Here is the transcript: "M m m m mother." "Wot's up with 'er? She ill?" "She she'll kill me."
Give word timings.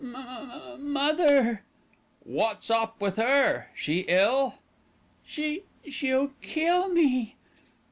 "M 0.03 0.15
m 0.15 0.15
m 0.17 0.51
m 0.73 0.93
mother." 0.93 1.61
"Wot's 2.25 2.71
up 2.71 2.99
with 2.99 3.19
'er? 3.19 3.67
She 3.75 3.99
ill?" 4.07 4.55
"She 5.23 5.61
she'll 5.91 6.31
kill 6.41 6.89
me." 6.89 7.35